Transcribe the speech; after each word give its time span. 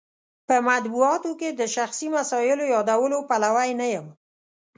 په 0.47 0.55
مطبوعاتو 0.69 1.31
کې 1.39 1.49
د 1.51 1.61
شخصي 1.75 2.07
مسایلو 2.17 2.65
یادولو 2.75 3.17
پلوی 3.29 3.69
نه 3.81 3.87
یم. 3.93 4.07